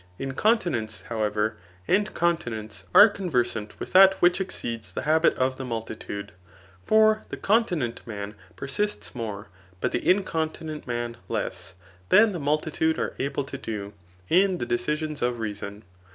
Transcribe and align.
Incontinence, 0.17 1.01
however, 1.09 1.57
and 1.87 2.11
continence, 2.15 2.85
are 2.91 3.07
conversant 3.07 3.79
with 3.79 3.93
that 3.93 4.15
which 4.15 4.41
exceeds 4.41 4.91
the 4.91 5.03
habit 5.03 5.35
of 5.35 5.57
the 5.57 5.63
multitpde; 5.63 6.29
for 6.83 7.21
the 7.29 7.37
continent 7.37 8.01
man 8.07 8.33
persists 8.55 9.13
more, 9.13 9.49
but 9.79 9.91
the 9.91 10.09
incontinent 10.09 10.87
man 10.87 11.17
less, 11.29 11.75
than 12.09 12.31
the 12.31 12.39
multitude 12.39 12.97
are 12.97 13.13
able 13.19 13.43
to 13.43 13.59
do, 13.59 13.93
[In 14.27 14.57
the 14.57 14.65
decisions 14.65 15.21
of 15.21 15.37
reason. 15.37 15.83